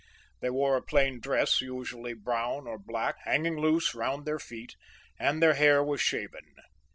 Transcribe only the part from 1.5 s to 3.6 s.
usually brown or black, hanging